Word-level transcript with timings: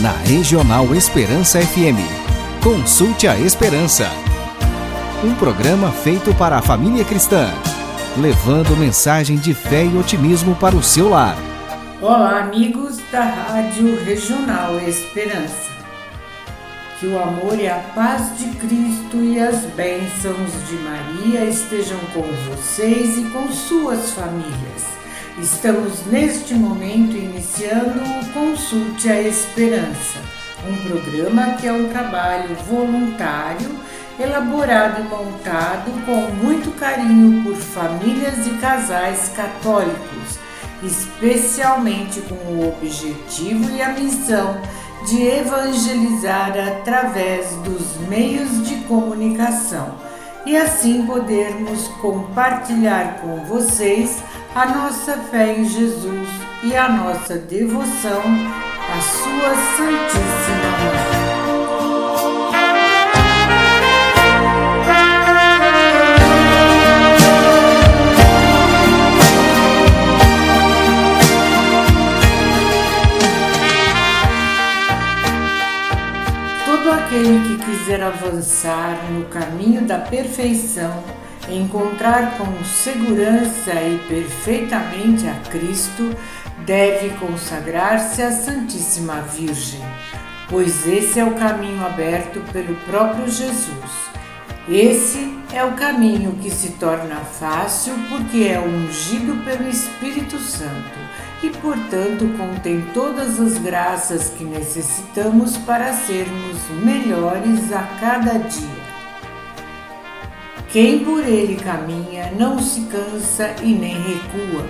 na 0.00 0.12
Regional 0.12 0.94
Esperança 0.94 1.60
FM. 1.60 2.00
Consulte 2.64 3.28
a 3.28 3.38
Esperança. 3.38 4.08
Um 5.22 5.34
programa 5.34 5.92
feito 5.92 6.34
para 6.34 6.56
a 6.56 6.62
família 6.62 7.04
cristã, 7.04 7.50
levando 8.16 8.74
mensagem 8.78 9.36
de 9.36 9.52
fé 9.52 9.84
e 9.84 9.98
otimismo 9.98 10.56
para 10.56 10.74
o 10.74 10.82
seu 10.82 11.10
lar. 11.10 11.36
Olá, 12.00 12.40
amigos 12.40 12.98
da 13.12 13.24
Rádio 13.24 14.02
Regional 14.02 14.80
Esperança. 14.80 15.70
Que 16.98 17.06
o 17.06 17.22
amor 17.22 17.58
e 17.58 17.68
a 17.68 17.78
paz 17.94 18.38
de 18.38 18.56
Cristo 18.56 19.18
e 19.18 19.38
as 19.38 19.66
bênçãos 19.76 20.66
de 20.66 20.76
Maria 20.76 21.44
estejam 21.44 21.98
com 22.14 22.22
vocês 22.50 23.18
e 23.18 23.24
com 23.24 23.52
suas 23.52 24.12
famílias. 24.12 24.99
Estamos 25.42 26.04
neste 26.04 26.52
momento 26.52 27.16
iniciando 27.16 27.98
o 27.98 28.32
Consulte 28.34 29.08
a 29.08 29.22
Esperança, 29.22 30.18
um 30.68 30.76
programa 30.86 31.54
que 31.54 31.66
é 31.66 31.72
um 31.72 31.88
trabalho 31.88 32.54
voluntário 32.68 33.70
elaborado 34.18 35.00
e 35.00 35.04
montado 35.04 36.04
com 36.04 36.44
muito 36.44 36.70
carinho 36.78 37.42
por 37.42 37.56
famílias 37.56 38.46
e 38.46 38.50
casais 38.58 39.32
católicos, 39.34 40.38
especialmente 40.82 42.20
com 42.20 42.34
o 42.34 42.68
objetivo 42.68 43.74
e 43.74 43.80
a 43.80 43.94
missão 43.94 44.60
de 45.08 45.22
evangelizar 45.22 46.52
através 46.58 47.54
dos 47.64 47.96
meios 48.08 48.68
de 48.68 48.76
comunicação. 48.84 49.94
E 50.44 50.54
assim 50.54 51.06
podermos 51.06 51.88
compartilhar 52.00 53.20
com 53.22 53.44
vocês 53.44 54.22
a 54.54 54.66
nossa 54.66 55.16
fé 55.16 55.58
em 55.58 55.64
Jesus 55.64 56.28
e 56.64 56.76
a 56.76 56.88
nossa 56.88 57.36
devoção 57.38 58.20
à 58.20 59.00
Sua 59.00 59.54
Santíssima 59.76 60.70
Mãe. 60.80 61.30
Todo 76.64 76.92
aquele 76.92 77.40
que 77.46 77.64
quiser 77.64 78.02
avançar 78.02 78.98
no 79.12 79.26
caminho 79.26 79.82
da 79.82 79.98
perfeição 79.98 81.19
encontrar 81.50 82.36
com 82.38 82.64
segurança 82.64 83.72
e 83.74 83.98
perfeitamente 84.08 85.26
a 85.26 85.34
Cristo, 85.50 86.14
deve 86.64 87.10
consagrar-se 87.16 88.22
à 88.22 88.30
Santíssima 88.30 89.22
Virgem, 89.22 89.80
pois 90.48 90.86
esse 90.86 91.18
é 91.18 91.24
o 91.24 91.34
caminho 91.34 91.84
aberto 91.84 92.40
pelo 92.52 92.74
próprio 92.86 93.28
Jesus. 93.28 94.10
Esse 94.68 95.36
é 95.52 95.64
o 95.64 95.72
caminho 95.72 96.32
que 96.40 96.50
se 96.50 96.72
torna 96.72 97.16
fácil 97.16 97.94
porque 98.08 98.44
é 98.44 98.60
ungido 98.60 99.42
pelo 99.44 99.68
Espírito 99.68 100.38
Santo 100.38 100.98
e, 101.42 101.50
portanto, 101.50 102.28
contém 102.36 102.82
todas 102.92 103.40
as 103.40 103.58
graças 103.58 104.28
que 104.30 104.44
necessitamos 104.44 105.56
para 105.56 105.92
sermos 105.94 106.56
melhores 106.84 107.72
a 107.72 107.82
cada 107.98 108.38
dia. 108.38 108.79
Quem 110.72 111.00
por 111.00 111.26
ele 111.26 111.56
caminha 111.56 112.32
não 112.38 112.60
se 112.60 112.82
cansa 112.82 113.56
e 113.60 113.74
nem 113.74 113.94
recua. 113.94 114.64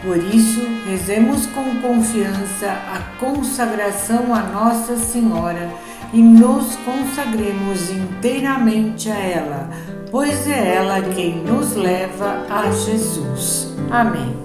Por 0.00 0.16
isso, 0.16 0.60
rezemos 0.86 1.46
com 1.46 1.80
confiança 1.80 2.70
a 2.70 3.00
consagração 3.18 4.32
a 4.32 4.42
Nossa 4.42 4.96
Senhora 4.96 5.68
e 6.12 6.22
nos 6.22 6.76
consagremos 6.76 7.90
inteiramente 7.90 9.10
a 9.10 9.18
ela, 9.18 9.70
pois 10.12 10.46
é 10.46 10.76
ela 10.76 11.00
quem 11.14 11.36
nos 11.42 11.74
leva 11.74 12.46
a 12.48 12.70
Jesus. 12.70 13.74
Amém. 13.90 14.36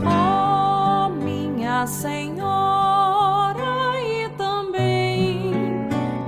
Oh, 0.00 1.10
minha 1.10 1.86
Senhora 1.86 3.60
e 4.00 4.28
também 4.30 5.52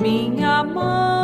minha 0.00 0.62
mãe. 0.62 1.21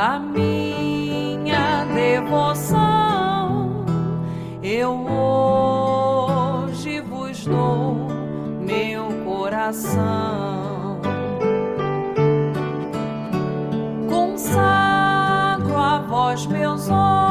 Da 0.00 0.18
minha 0.18 1.84
devoção 1.94 3.84
eu 4.62 4.92
hoje 5.06 7.02
vos 7.02 7.44
dou 7.44 8.08
meu 8.60 9.08
coração. 9.26 11.02
Consagro 14.08 15.76
a 15.76 15.98
vós 16.08 16.46
meus 16.46 16.88
olhos 16.88 17.29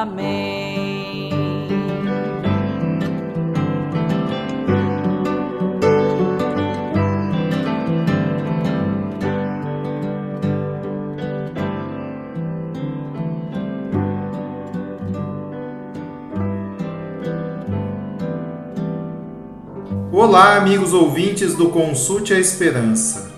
Amém. 0.00 1.28
Olá, 20.10 20.56
amigos 20.56 20.94
ouvintes 20.94 21.54
do 21.54 21.68
Consulte 21.68 22.32
a 22.32 22.38
Esperança. 22.38 23.29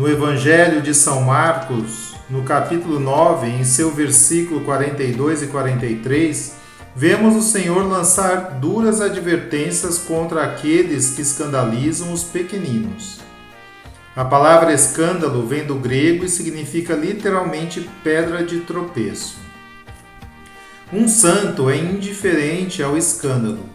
No 0.00 0.08
Evangelho 0.08 0.80
de 0.80 0.94
São 0.94 1.20
Marcos, 1.20 2.14
no 2.30 2.42
capítulo 2.42 2.98
9, 2.98 3.48
em 3.48 3.64
seu 3.64 3.90
versículo 3.90 4.62
42 4.62 5.42
e 5.42 5.46
43, 5.48 6.54
vemos 6.96 7.36
o 7.36 7.42
Senhor 7.42 7.86
lançar 7.86 8.52
duras 8.58 9.02
advertências 9.02 9.98
contra 9.98 10.42
aqueles 10.42 11.10
que 11.10 11.20
escandalizam 11.20 12.14
os 12.14 12.24
pequeninos. 12.24 13.20
A 14.16 14.24
palavra 14.24 14.72
escândalo 14.72 15.46
vem 15.46 15.66
do 15.66 15.74
grego 15.74 16.24
e 16.24 16.30
significa 16.30 16.94
literalmente 16.94 17.86
pedra 18.02 18.42
de 18.42 18.60
tropeço. 18.60 19.36
Um 20.90 21.06
santo 21.08 21.68
é 21.68 21.76
indiferente 21.76 22.82
ao 22.82 22.96
escândalo, 22.96 23.66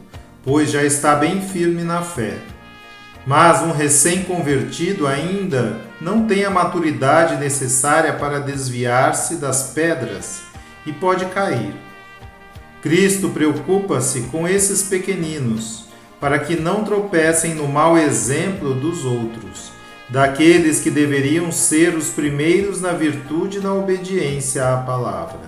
pois 0.44 0.72
já 0.72 0.83
está 0.83 1.13
bem 1.13 1.39
firme 1.39 1.83
na 1.83 2.01
fé. 2.01 2.39
Mas 3.27 3.62
um 3.62 3.72
recém-convertido 3.72 5.06
ainda 5.06 5.85
não 6.00 6.27
tem 6.27 6.44
a 6.44 6.50
maturidade 6.50 7.38
necessária 7.38 8.13
para 8.13 8.39
desviar-se 8.39 9.36
das 9.36 9.71
pedras 9.74 10.42
e 10.86 10.92
pode 10.92 11.25
cair. 11.27 11.74
Cristo 12.81 13.30
preocupa-se 13.30 14.21
com 14.31 14.47
esses 14.47 14.83
pequeninos, 14.83 15.86
para 16.19 16.39
que 16.39 16.56
não 16.56 16.83
tropecem 16.83 17.56
no 17.56 17.68
mau 17.68 17.97
exemplo 17.97 18.74
dos 18.74 19.06
outros, 19.06 19.71
daqueles 20.09 20.80
que 20.80 20.92
deveriam 20.92 21.51
ser 21.51 21.95
os 21.95 22.09
primeiros 22.09 22.81
na 22.81 22.91
virtude 22.91 23.57
e 23.57 23.62
na 23.62 23.74
obediência 23.74 24.74
à 24.74 24.77
palavra. 24.77 25.39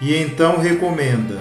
E 0.00 0.16
então 0.16 0.58
recomenda: 0.58 1.40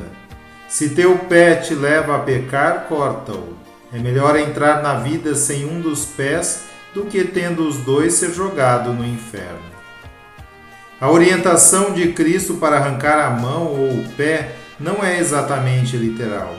se 0.68 0.90
teu 0.90 1.18
pé 1.18 1.56
te 1.56 1.74
leva 1.74 2.16
a 2.16 2.20
pecar, 2.20 2.86
corta-o. 2.88 3.56
É 3.94 4.00
melhor 4.00 4.38
entrar 4.38 4.82
na 4.82 4.96
vida 4.96 5.36
sem 5.36 5.66
um 5.66 5.82
dos 5.82 6.06
pés 6.06 6.71
do 6.94 7.06
que 7.06 7.24
tendo 7.24 7.68
os 7.68 7.78
dois 7.78 8.14
ser 8.14 8.34
jogado 8.34 8.94
no 8.94 9.06
inferno. 9.06 9.72
A 11.00 11.10
orientação 11.10 11.94
de 11.94 12.12
Cristo 12.12 12.56
para 12.56 12.78
arrancar 12.78 13.20
a 13.26 13.30
mão 13.32 13.68
ou 13.68 13.92
o 13.92 14.10
pé 14.16 14.56
não 14.80 15.04
é 15.04 15.20
exatamente 15.20 15.98
literal. 15.98 16.54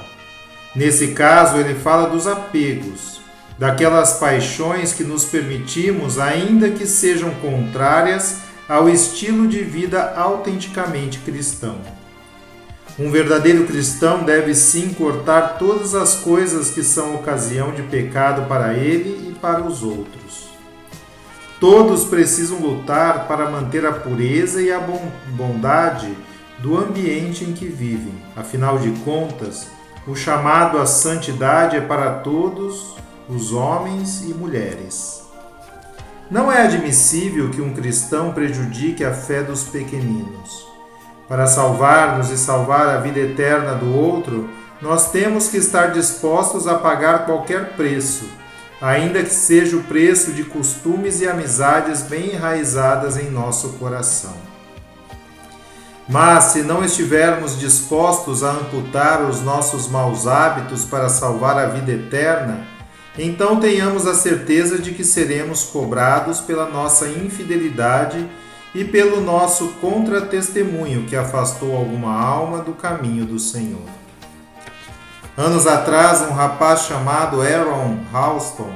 Nesse 0.75 1.09
caso, 1.09 1.59
ele 1.59 1.75
fala 1.75 2.09
dos 2.09 2.27
apegos, 2.27 3.21
daquelas 3.59 4.15
paixões 4.15 4.93
que 4.93 5.05
nos 5.05 5.25
permitimos, 5.25 6.19
ainda 6.19 6.71
que 6.71 6.87
sejam 6.87 7.31
contrárias 7.37 8.39
ao 8.69 8.89
estilo 8.89 9.47
de 9.47 9.63
vida 9.63 10.15
autenticamente 10.17 11.19
cristão. 11.19 11.79
Um 12.99 13.11
verdadeiro 13.11 13.67
cristão 13.67 14.23
deve 14.23 14.55
sim 14.55 14.93
cortar 14.93 15.57
todas 15.59 15.95
as 15.95 16.17
coisas 16.17 16.71
que 16.71 16.83
são 16.83 17.15
ocasião 17.15 17.73
de 17.73 17.83
pecado 17.83 18.47
para 18.47 18.75
ele 18.75 19.31
e 19.31 19.33
para 19.33 19.63
os 19.63 19.83
outros. 19.83 20.51
Todos 21.59 22.05
precisam 22.05 22.59
lutar 22.59 23.27
para 23.27 23.49
manter 23.49 23.87
a 23.87 23.93
pureza 23.93 24.61
e 24.61 24.71
a 24.71 24.81
bondade 25.29 26.15
do 26.59 26.77
ambiente 26.77 27.45
em 27.45 27.53
que 27.53 27.67
vivem. 27.67 28.13
Afinal 28.37 28.79
de 28.79 28.91
contas, 29.05 29.69
o 30.07 30.15
chamado 30.15 30.79
à 30.79 30.85
santidade 30.85 31.77
é 31.77 31.81
para 31.81 32.19
todos 32.19 32.97
os 33.29 33.53
homens 33.53 34.23
e 34.23 34.35
mulheres. 34.35 35.23
Não 36.31 36.53
é 36.53 36.63
admissível 36.63 37.51
que 37.51 37.63
um 37.63 37.73
cristão 37.73 38.33
prejudique 38.33 39.05
a 39.05 39.15
fé 39.15 39.43
dos 39.43 39.65
pequeninos. 39.65 40.72
Para 41.33 41.47
salvar-nos 41.47 42.29
e 42.29 42.37
salvar 42.37 42.91
a 42.91 42.99
vida 42.99 43.19
eterna 43.19 43.75
do 43.75 43.97
outro, 43.97 44.51
nós 44.83 45.11
temos 45.11 45.49
que 45.49 45.57
estar 45.57 45.87
dispostos 45.87 46.69
a 46.69 46.75
pagar 46.75 47.25
qualquer 47.25 47.71
preço, 47.71 48.27
ainda 48.83 49.23
que 49.23 49.33
seja 49.33 49.79
o 49.79 49.83
preço 49.85 50.33
de 50.33 50.45
costumes 50.45 51.23
e 51.23 51.27
amizades 51.27 52.03
bem 52.03 52.35
enraizadas 52.35 53.17
em 53.17 53.31
nosso 53.31 53.71
coração. 53.79 54.35
Mas 56.07 56.45
se 56.53 56.63
não 56.63 56.85
estivermos 56.85 57.59
dispostos 57.59 58.45
a 58.45 58.51
amputar 58.51 59.23
os 59.23 59.41
nossos 59.41 59.89
maus 59.89 60.27
hábitos 60.27 60.85
para 60.85 61.09
salvar 61.09 61.57
a 61.57 61.69
vida 61.69 61.93
eterna, 61.93 62.67
então 63.19 63.59
tenhamos 63.59 64.07
a 64.07 64.15
certeza 64.15 64.79
de 64.79 64.91
que 64.91 65.03
seremos 65.03 65.65
cobrados 65.65 66.41
pela 66.41 66.69
nossa 66.69 67.09
infidelidade 67.09 68.29
e 68.75 68.85
pelo 68.85 69.21
nosso 69.21 69.69
contra-testemunho 69.81 71.05
que 71.07 71.15
afastou 71.15 71.77
alguma 71.77 72.15
alma 72.15 72.59
do 72.59 72.73
caminho 72.73 73.25
do 73.25 73.39
Senhor. 73.39 73.89
Anos 75.37 75.67
atrás, 75.67 76.23
um 76.23 76.33
rapaz 76.33 76.83
chamado 76.83 77.41
Aaron 77.41 77.99
Halston 78.13 78.73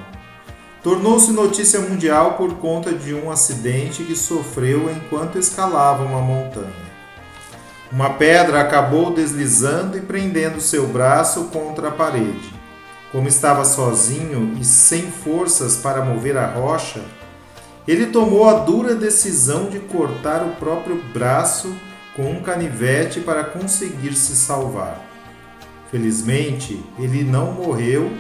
tornou-se 0.82 1.32
notícia 1.32 1.80
mundial 1.80 2.34
por 2.34 2.54
conta 2.54 2.92
de 2.92 3.12
um 3.12 3.30
acidente 3.30 4.04
que 4.04 4.14
sofreu 4.14 4.90
enquanto 4.90 5.38
escalava 5.38 6.04
uma 6.04 6.20
montanha. 6.20 6.86
Uma 7.90 8.10
pedra 8.10 8.60
acabou 8.60 9.12
deslizando 9.12 9.96
e 9.96 10.00
prendendo 10.00 10.60
seu 10.60 10.86
braço 10.86 11.44
contra 11.44 11.88
a 11.88 11.92
parede. 11.92 12.54
Como 13.12 13.28
estava 13.28 13.64
sozinho 13.64 14.56
e 14.60 14.64
sem 14.64 15.10
forças 15.10 15.76
para 15.76 16.04
mover 16.04 16.36
a 16.36 16.46
rocha, 16.46 17.00
ele 17.86 18.06
tomou 18.06 18.48
a 18.48 18.54
dura 18.54 18.94
decisão 18.94 19.68
de 19.70 19.78
cortar 19.78 20.42
o 20.42 20.56
próprio 20.56 21.00
braço 21.12 21.74
com 22.14 22.30
um 22.30 22.42
canivete 22.42 23.20
para 23.20 23.44
conseguir 23.44 24.14
se 24.14 24.34
salvar. 24.34 25.00
Felizmente, 25.90 26.82
ele 26.98 27.22
não 27.22 27.52
morreu 27.52 28.10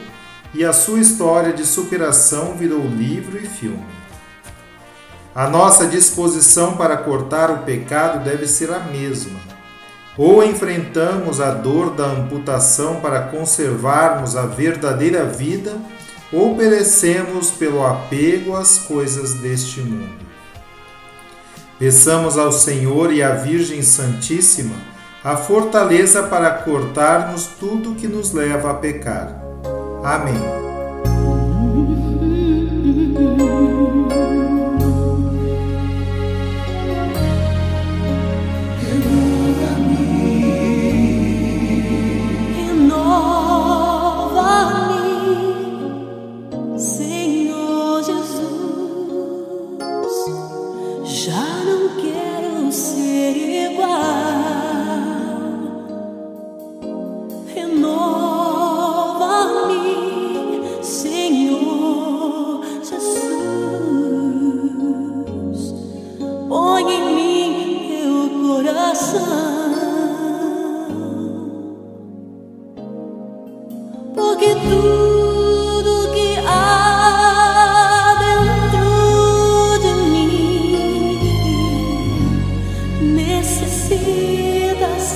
e 0.54 0.64
a 0.64 0.72
sua 0.72 1.00
história 1.00 1.52
de 1.52 1.66
superação 1.66 2.54
virou 2.54 2.86
livro 2.86 3.36
e 3.38 3.46
filme. 3.46 3.84
A 5.34 5.48
nossa 5.48 5.86
disposição 5.86 6.76
para 6.76 6.96
cortar 6.96 7.50
o 7.50 7.58
pecado 7.58 8.24
deve 8.24 8.46
ser 8.46 8.72
a 8.72 8.78
mesma. 8.78 9.38
Ou 10.16 10.42
enfrentamos 10.42 11.42
a 11.42 11.50
dor 11.50 11.90
da 11.90 12.06
amputação 12.06 13.00
para 13.00 13.20
conservarmos 13.20 14.34
a 14.34 14.46
verdadeira 14.46 15.26
vida 15.26 15.76
ou 16.36 16.54
perecemos 16.54 17.50
pelo 17.50 17.82
apego 17.82 18.54
às 18.54 18.76
coisas 18.76 19.32
deste 19.34 19.80
mundo. 19.80 20.26
Peçamos 21.78 22.36
ao 22.36 22.52
Senhor 22.52 23.10
e 23.10 23.22
à 23.22 23.30
Virgem 23.30 23.82
Santíssima 23.82 24.76
a 25.24 25.36
fortaleza 25.36 26.24
para 26.24 26.50
cortarmos 26.50 27.46
tudo 27.58 27.94
que 27.94 28.06
nos 28.06 28.32
leva 28.32 28.70
a 28.70 28.74
pecar. 28.74 29.40
Amém. 30.04 30.65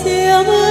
Me. 0.04 0.70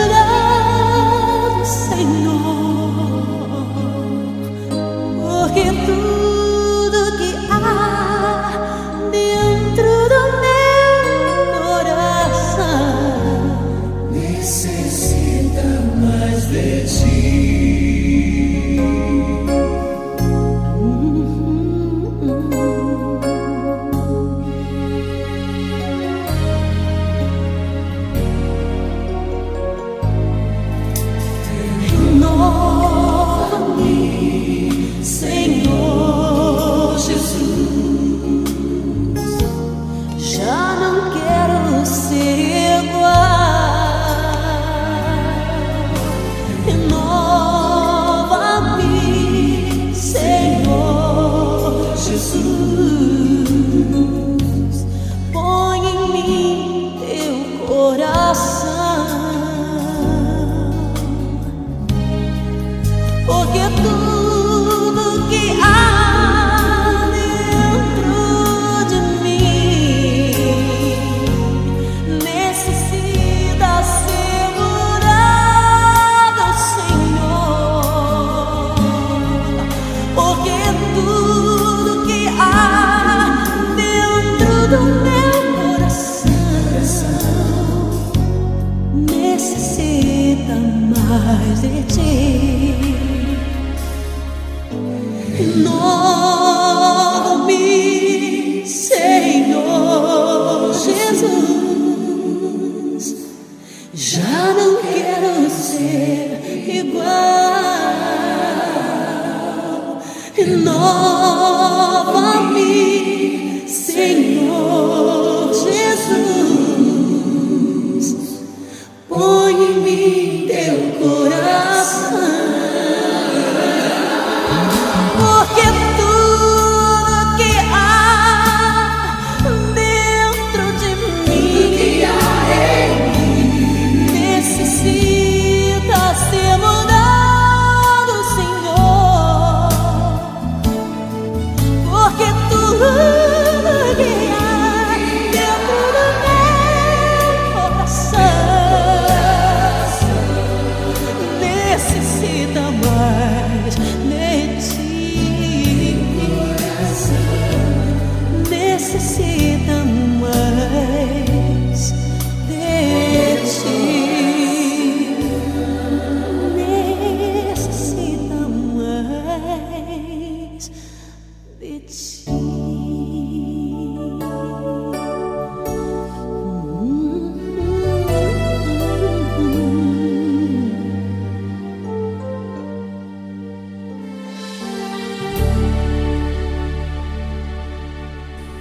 aku 63.78 64.09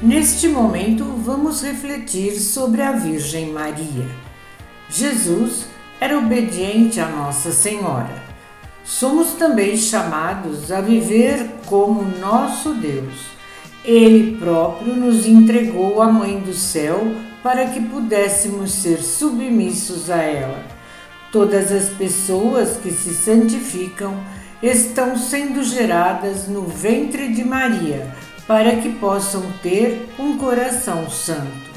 Neste 0.01 0.47
momento, 0.47 1.03
vamos 1.25 1.61
refletir 1.61 2.39
sobre 2.39 2.83
a 2.83 2.93
Virgem 2.93 3.51
Maria. 3.51 4.07
Jesus 4.89 5.67
era 6.01 6.17
obediente 6.17 7.01
a 7.01 7.09
Nossa 7.09 7.51
Senhora. 7.51 8.23
Somos 8.85 9.33
também 9.33 9.77
chamados 9.77 10.71
a 10.71 10.81
viver 10.81 11.51
como 11.67 12.17
nosso 12.21 12.75
Deus. 12.75 13.27
Ele 13.85 14.37
próprio 14.37 14.95
nos 14.95 15.27
entregou 15.27 16.01
a 16.01 16.07
Mãe 16.07 16.39
do 16.39 16.55
Céu 16.55 17.01
para 17.43 17.67
que 17.67 17.81
pudéssemos 17.81 18.71
ser 18.71 19.03
submissos 19.03 20.11
a 20.11 20.23
ela. 20.23 20.63
Todas 21.33 21.73
as 21.73 21.89
pessoas 21.89 22.77
que 22.77 22.93
se 22.93 23.13
santificam 23.15 24.15
estão 24.63 25.19
sendo 25.19 25.61
geradas 25.65 26.47
no 26.47 26.63
ventre 26.63 27.35
de 27.35 27.45
Maria 27.45 28.07
para 28.49 28.77
que 28.77 28.89
possam 28.89 29.43
ter 29.63 30.09
um 30.19 30.39
coração 30.39 31.09
santo. 31.11 31.69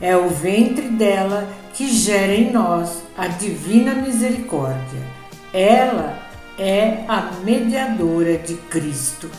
É 0.00 0.16
o 0.16 0.28
ventre 0.28 0.88
dela 0.88 1.48
que 1.72 1.86
gera 1.88 2.34
em 2.34 2.52
nós 2.52 3.04
a 3.16 3.28
divina 3.28 3.94
misericórdia. 3.94 5.00
Ela 5.54 6.18
é 6.58 7.04
a 7.06 7.30
mediadora 7.44 8.36
de 8.36 8.54
Cristo. 8.54 9.30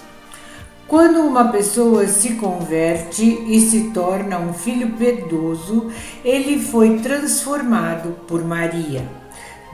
Quando 0.88 1.20
uma 1.22 1.50
pessoa 1.50 2.08
se 2.08 2.36
converte 2.36 3.24
e 3.24 3.60
se 3.60 3.91
torna 3.91 4.39
um 4.39 4.53
filho 4.53 4.91
piedoso, 4.93 5.91
ele 6.24 6.60
foi 6.60 7.00
transformado 7.00 8.15
por 8.25 8.43
Maria. 8.43 9.03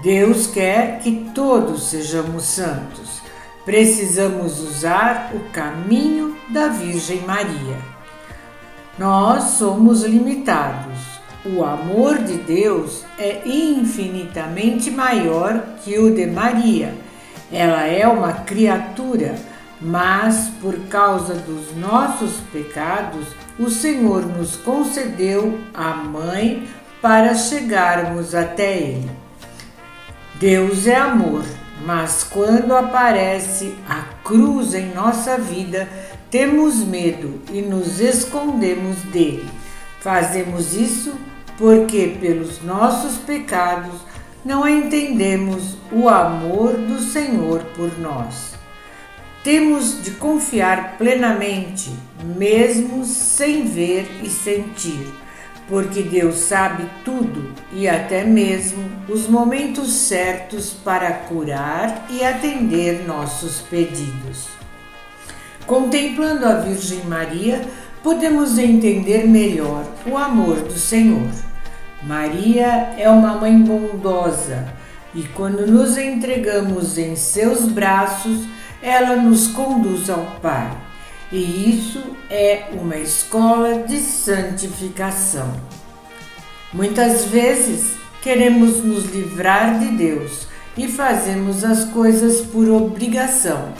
Deus 0.01 0.47
quer 0.47 0.99
que 0.99 1.29
todos 1.35 1.89
sejamos 1.89 2.45
santos. 2.45 3.18
Precisamos 3.69 4.59
usar 4.61 5.29
o 5.31 5.41
caminho 5.51 6.35
da 6.49 6.69
Virgem 6.69 7.21
Maria. 7.21 7.77
Nós 8.97 9.43
somos 9.59 10.01
limitados. 10.03 10.97
O 11.45 11.63
amor 11.63 12.17
de 12.17 12.33
Deus 12.37 13.05
é 13.19 13.47
infinitamente 13.47 14.89
maior 14.89 15.63
que 15.83 15.99
o 15.99 16.09
de 16.11 16.25
Maria. 16.25 16.95
Ela 17.51 17.85
é 17.85 18.07
uma 18.07 18.33
criatura, 18.33 19.35
mas 19.79 20.49
por 20.59 20.75
causa 20.87 21.35
dos 21.35 21.77
nossos 21.77 22.37
pecados, 22.51 23.27
o 23.59 23.69
Senhor 23.69 24.25
nos 24.25 24.55
concedeu 24.55 25.59
a 25.75 25.93
mãe 25.93 26.67
para 27.03 27.35
chegarmos 27.35 28.33
até 28.33 28.77
Ele. 28.79 29.11
Deus 30.39 30.87
é 30.87 30.95
amor 30.95 31.43
mas 31.85 32.23
quando 32.23 32.75
aparece 32.75 33.75
a 33.87 34.01
cruz 34.23 34.73
em 34.73 34.93
nossa 34.93 35.37
vida, 35.37 35.87
temos 36.29 36.75
medo 36.75 37.41
e 37.51 37.61
nos 37.61 37.99
escondemos 37.99 38.97
dele. 39.03 39.49
Fazemos 40.01 40.73
isso 40.73 41.13
porque, 41.57 42.17
pelos 42.19 42.61
nossos 42.61 43.17
pecados, 43.17 43.95
não 44.45 44.67
entendemos 44.67 45.77
o 45.91 46.07
amor 46.07 46.73
do 46.73 46.99
Senhor 46.99 47.63
por 47.75 47.97
nós. 47.99 48.53
Temos 49.43 50.03
de 50.03 50.11
confiar 50.11 50.97
plenamente, 50.97 51.91
mesmo 52.23 53.05
sem 53.05 53.65
ver 53.65 54.19
e 54.23 54.29
sentir 54.29 55.07
porque 55.69 56.01
Deus 56.01 56.35
sabe 56.35 56.83
tudo 57.05 57.53
e 57.71 57.87
até 57.87 58.23
mesmo 58.23 58.83
os 59.07 59.27
momentos 59.27 59.93
certos 59.93 60.71
para 60.71 61.11
curar 61.11 62.07
e 62.09 62.23
atender 62.23 63.05
nossos 63.07 63.61
pedidos. 63.61 64.47
Contemplando 65.67 66.47
a 66.47 66.55
Virgem 66.55 67.05
Maria, 67.05 67.61
podemos 68.01 68.57
entender 68.57 69.27
melhor 69.27 69.85
o 70.07 70.17
amor 70.17 70.55
do 70.61 70.73
Senhor. 70.73 71.29
Maria 72.01 72.95
é 72.97 73.07
uma 73.07 73.35
mãe 73.35 73.61
bondosa 73.61 74.73
e 75.13 75.21
quando 75.21 75.67
nos 75.67 75.97
entregamos 75.97 76.97
em 76.97 77.15
seus 77.15 77.65
braços, 77.65 78.47
ela 78.81 79.15
nos 79.17 79.47
conduz 79.47 80.09
ao 80.09 80.25
Pai 80.41 80.88
e 81.31 81.69
isso 81.69 82.01
é 82.29 82.69
uma 82.73 82.97
escola 82.97 83.83
de 83.83 83.99
santificação. 83.99 85.53
Muitas 86.73 87.25
vezes 87.25 87.93
queremos 88.21 88.83
nos 88.83 89.05
livrar 89.05 89.77
de 89.79 89.89
Deus 89.95 90.47
e 90.75 90.87
fazemos 90.87 91.63
as 91.63 91.85
coisas 91.85 92.41
por 92.41 92.67
obrigação, 92.69 93.73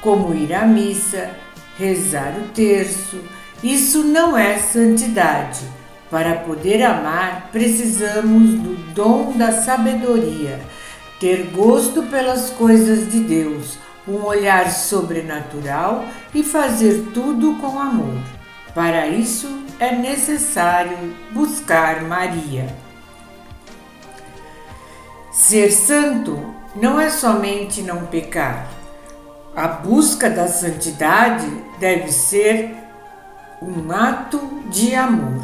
como 0.00 0.34
ir 0.34 0.52
à 0.52 0.66
missa, 0.66 1.30
rezar 1.78 2.34
o 2.40 2.48
terço. 2.48 3.20
Isso 3.62 4.02
não 4.02 4.36
é 4.36 4.58
santidade. 4.58 5.60
Para 6.10 6.36
poder 6.36 6.82
amar, 6.82 7.50
precisamos 7.52 8.50
do 8.54 8.76
dom 8.94 9.32
da 9.36 9.52
sabedoria, 9.52 10.60
ter 11.20 11.50
gosto 11.52 12.02
pelas 12.04 12.50
coisas 12.50 13.10
de 13.10 13.20
Deus 13.20 13.78
um 14.06 14.24
olhar 14.24 14.70
sobrenatural 14.70 16.04
e 16.34 16.42
fazer 16.42 17.10
tudo 17.12 17.56
com 17.60 17.78
amor. 17.78 18.18
Para 18.74 19.06
isso 19.06 19.64
é 19.80 19.94
necessário 19.94 21.14
buscar 21.32 22.02
Maria. 22.02 22.74
Ser 25.32 25.70
santo 25.70 26.54
não 26.74 27.00
é 27.00 27.10
somente 27.10 27.82
não 27.82 28.06
pecar. 28.06 28.68
A 29.54 29.68
busca 29.68 30.28
da 30.28 30.48
santidade 30.48 31.46
deve 31.78 32.12
ser 32.12 32.74
um 33.62 33.90
ato 33.90 34.38
de 34.70 34.94
amor. 34.94 35.42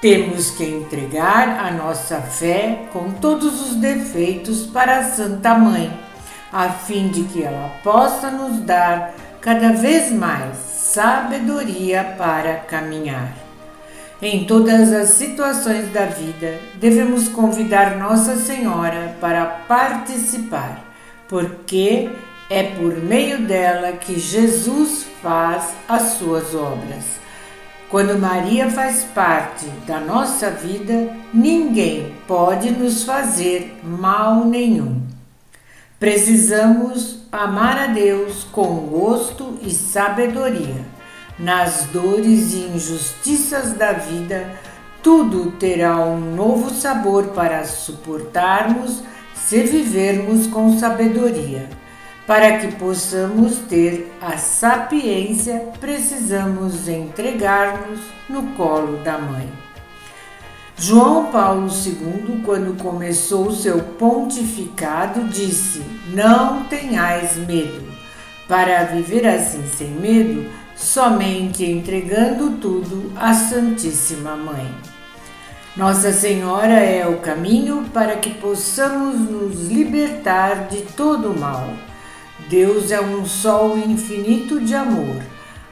Temos 0.00 0.50
que 0.50 0.64
entregar 0.64 1.64
a 1.64 1.70
nossa 1.70 2.20
fé 2.20 2.88
com 2.92 3.12
todos 3.12 3.60
os 3.62 3.76
defeitos 3.76 4.66
para 4.66 4.98
a 4.98 5.04
Santa 5.04 5.54
Mãe, 5.54 5.96
a 6.52 6.68
fim 6.68 7.08
de 7.08 7.24
que 7.24 7.42
ela 7.42 7.72
possa 7.82 8.30
nos 8.30 8.60
dar 8.60 9.14
cada 9.40 9.72
vez 9.72 10.12
mais 10.12 10.56
sabedoria 10.56 12.14
para 12.18 12.56
caminhar. 12.56 13.32
Em 14.20 14.44
todas 14.44 14.92
as 14.92 15.08
situações 15.10 15.90
da 15.92 16.04
vida, 16.04 16.60
devemos 16.74 17.28
convidar 17.28 17.96
Nossa 17.96 18.36
Senhora 18.36 19.16
para 19.20 19.44
participar, 19.66 20.84
porque 21.28 22.10
é 22.48 22.62
por 22.62 22.94
meio 22.98 23.40
dela 23.46 23.92
que 23.92 24.20
Jesus 24.20 25.06
faz 25.22 25.72
as 25.88 26.02
suas 26.18 26.54
obras. 26.54 27.20
Quando 27.88 28.18
Maria 28.18 28.70
faz 28.70 29.04
parte 29.14 29.66
da 29.86 29.98
nossa 29.98 30.50
vida, 30.50 31.14
ninguém 31.32 32.14
pode 32.28 32.70
nos 32.70 33.04
fazer 33.04 33.76
mal 33.82 34.44
nenhum. 34.44 35.11
Precisamos 36.02 37.18
amar 37.30 37.78
a 37.78 37.86
Deus 37.86 38.42
com 38.50 38.74
gosto 38.88 39.56
e 39.62 39.70
sabedoria. 39.70 40.84
Nas 41.38 41.84
dores 41.92 42.52
e 42.54 42.72
injustiças 42.74 43.74
da 43.74 43.92
vida, 43.92 44.50
tudo 45.00 45.52
terá 45.52 45.96
um 45.98 46.34
novo 46.34 46.70
sabor 46.70 47.28
para 47.28 47.64
suportarmos 47.64 49.00
se 49.32 49.62
vivermos 49.62 50.48
com 50.48 50.76
sabedoria. 50.76 51.68
Para 52.26 52.58
que 52.58 52.72
possamos 52.72 53.58
ter 53.68 54.12
a 54.20 54.36
sapiência, 54.36 55.68
precisamos 55.78 56.88
entregar-nos 56.88 58.00
no 58.28 58.42
colo 58.56 58.96
da 59.04 59.18
Mãe. 59.18 59.61
João 60.82 61.26
Paulo 61.26 61.68
II, 61.68 62.42
quando 62.44 62.76
começou 62.76 63.52
seu 63.52 63.78
pontificado, 63.78 65.28
disse: 65.28 65.80
Não 66.12 66.64
tenhais 66.64 67.36
medo. 67.36 67.80
Para 68.48 68.82
viver 68.86 69.24
assim 69.24 69.64
sem 69.68 69.90
medo, 69.90 70.50
somente 70.74 71.64
entregando 71.64 72.56
tudo 72.56 73.12
à 73.14 73.32
Santíssima 73.32 74.34
Mãe. 74.34 74.68
Nossa 75.76 76.12
Senhora 76.12 76.80
é 76.80 77.06
o 77.06 77.18
caminho 77.18 77.88
para 77.94 78.16
que 78.16 78.34
possamos 78.34 79.20
nos 79.20 79.68
libertar 79.68 80.66
de 80.66 80.82
todo 80.82 81.30
o 81.30 81.38
mal 81.38 81.68
Deus 82.48 82.90
é 82.90 83.00
um 83.00 83.24
sol 83.24 83.78
infinito 83.78 84.60
de 84.60 84.74
amor, 84.74 85.22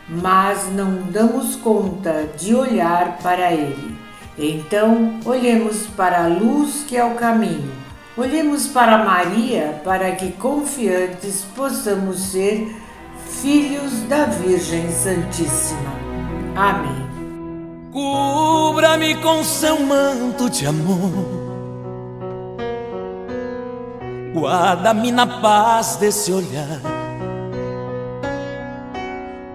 mas 0.09 0.71
não 0.73 1.03
damos 1.11 1.57
conta 1.57 2.29
de 2.39 2.55
olhar 2.55 3.19
para 3.19 3.53
Ele. 3.53 4.00
Então, 4.41 5.21
olhemos 5.25 5.87
para 5.89 6.25
a 6.25 6.27
luz 6.27 6.83
que 6.89 6.97
é 6.97 7.05
o 7.05 7.15
caminho. 7.15 7.71
Olhemos 8.17 8.67
para 8.67 9.05
Maria 9.05 9.81
para 9.85 10.13
que 10.13 10.33
confiantes 10.33 11.45
possamos 11.55 12.19
ser 12.33 12.75
filhos 13.29 13.93
da 14.09 14.25
Virgem 14.25 14.91
Santíssima. 14.91 15.93
Amém. 16.57 17.09
Cubra-me 17.93 19.15
com 19.17 19.45
seu 19.45 19.79
manto 19.81 20.49
de 20.49 20.65
amor 20.65 21.41
Guarda-me 24.33 25.11
na 25.11 25.27
paz 25.27 25.97
desse 25.97 26.33
olhar. 26.33 26.81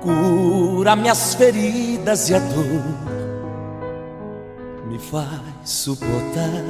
Cura 0.01 0.95
minhas 0.95 1.33
feridas 1.33 2.29
e 2.29 2.35
a 2.35 2.39
dor 2.39 3.14
me 4.95 4.99
faz 4.99 5.29
suportar. 5.65 6.63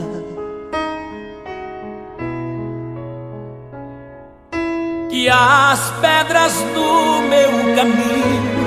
Que 5.09 5.29
as 5.29 5.91
pedras 6.01 6.53
do 6.73 7.21
meu 7.29 7.75
caminho 7.75 8.65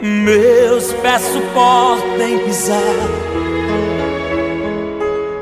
meus 0.00 0.92
pés 0.94 1.22
suportem 1.22 2.38
pisar 2.44 2.78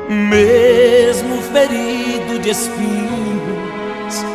mesmo 0.09 1.41
ferido 1.51 2.39
de 2.39 2.49
espinhos, 2.49 4.25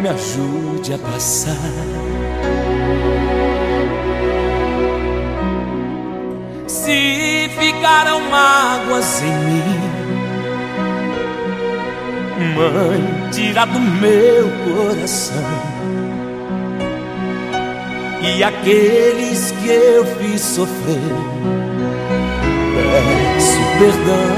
me 0.00 0.08
ajude 0.08 0.94
a 0.94 0.98
passar. 0.98 2.07
Se 6.88 7.50
ficaram 7.58 8.18
mágoas 8.30 9.22
em 9.22 9.30
mim, 9.44 9.62
Mãe, 12.56 13.30
tira 13.30 13.66
do 13.66 13.78
meu 13.78 14.48
coração. 14.64 15.44
E 18.22 18.42
aqueles 18.42 19.50
que 19.50 19.68
eu 19.68 20.06
fiz 20.16 20.40
sofrer, 20.40 20.96
peço 22.74 23.60
perdão. 23.78 24.32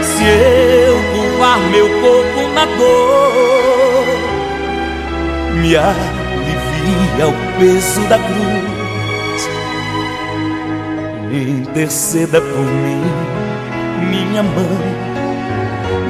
Se 0.00 0.22
eu 0.22 0.94
curvar 1.12 1.58
meu 1.72 1.88
corpo 2.00 2.40
na 2.54 2.66
dor, 2.66 4.04
me 5.60 5.76
alivia 7.14 7.28
o 7.28 7.32
peso 7.58 8.00
da 8.08 8.18
cruz. 8.18 9.44
Interceda 11.32 12.40
por 12.40 12.64
mim, 12.64 13.02
minha 14.08 14.42
mãe, 14.42 14.96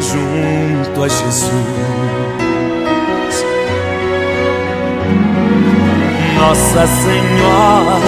junto 0.00 1.04
a 1.04 1.08
Jesus. 1.08 1.52
Nossa 6.38 6.86
Senhora, 6.86 7.98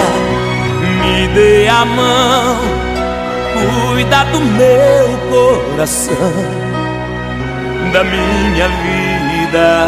me 1.01 1.27
dê 1.33 1.67
a 1.67 1.85
mão 1.85 2.57
cuida 3.95 4.23
do 4.25 4.39
meu 4.39 5.17
coração, 5.31 6.33
da 7.91 8.03
minha 8.03 8.67
vida, 8.67 9.87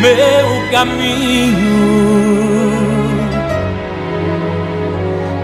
meu 0.00 0.70
caminho. 0.70 1.88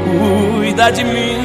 Cuida 0.05 0.91
de 0.91 1.05
mim. 1.05 1.39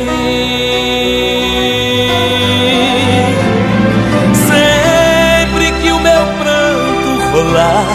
Sempre 4.47 5.71
que 5.81 5.91
o 5.91 5.99
meu 5.99 6.25
pranto 6.39 7.31
rolar, 7.31 7.85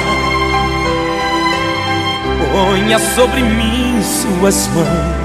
ponha 2.52 2.98
sobre 2.98 3.42
mim 3.42 4.02
suas 4.02 4.68
mãos 4.68 5.24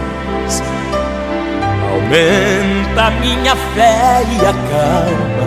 aumenta 2.10 3.12
minha 3.22 3.56
fé 3.56 4.24
e 4.32 4.46
acalma 4.46 5.46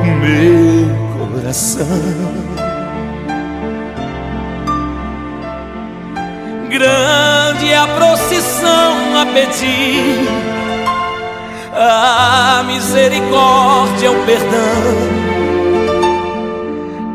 o 0.00 0.06
meu 0.20 1.32
coração. 1.32 2.65
Grande 6.68 7.72
a 7.72 7.86
procissão 7.86 9.20
a 9.20 9.26
pedir, 9.26 10.28
a 11.72 12.62
misericórdia, 12.66 14.10
o 14.10 14.26
perdão, 14.26 14.92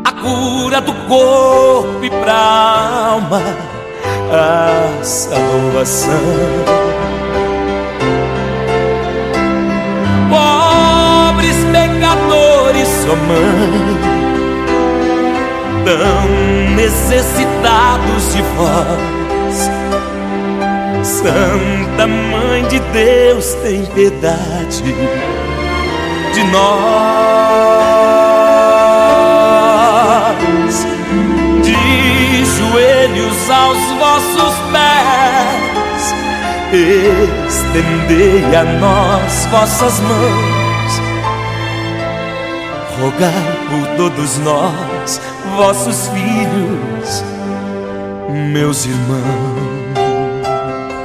a 0.04 0.12
cura 0.12 0.80
do 0.80 0.92
corpo 1.06 2.02
e 2.02 2.10
pra 2.10 2.34
alma, 3.12 3.42
a 4.32 5.04
salvação. 5.04 6.12
Pobres 10.30 11.56
pecadores, 11.72 12.88
sua 12.88 13.16
mãe 13.16 14.22
tão 15.84 16.74
necessitados 16.74 18.32
de 18.32 18.42
vós. 18.42 19.21
Santa 21.22 22.06
Mãe 22.08 22.66
de 22.66 22.80
Deus, 22.80 23.54
tem 23.62 23.86
piedade 23.86 24.82
de 26.34 26.42
nós. 26.50 26.82
De 31.62 32.44
joelhos 32.44 33.50
aos 33.50 33.78
vossos 34.00 34.54
pés, 36.72 36.82
estendei 37.46 38.56
a 38.56 38.64
nós 38.80 39.46
vossas 39.52 40.00
mãos. 40.00 41.00
Rogai 43.00 43.58
por 43.70 43.86
todos 43.96 44.38
nós, 44.38 45.20
vossos 45.56 46.08
filhos, 46.08 47.22
meus 48.28 48.86
irmãos. 48.86 50.01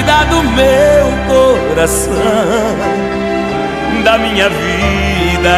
cuida 0.00 0.24
do 0.24 0.42
meu 0.42 1.06
coração, 1.28 2.14
da 4.02 4.18
minha 4.18 4.48
vida, 4.48 5.50